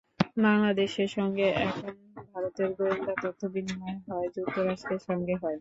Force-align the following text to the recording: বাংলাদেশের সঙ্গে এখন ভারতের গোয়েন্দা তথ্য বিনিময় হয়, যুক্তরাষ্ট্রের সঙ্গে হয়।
বাংলাদেশের 0.37 1.09
সঙ্গে 1.17 1.45
এখন 1.61 1.93
ভারতের 2.31 2.69
গোয়েন্দা 2.77 3.13
তথ্য 3.23 3.41
বিনিময় 3.53 3.99
হয়, 4.07 4.27
যুক্তরাষ্ট্রের 4.35 5.01
সঙ্গে 5.07 5.33
হয়। 5.33 5.49